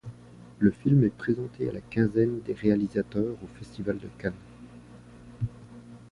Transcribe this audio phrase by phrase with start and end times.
[0.57, 4.33] Le film est présenté à la quinzaine des réalisateurs au Festival de Cannes.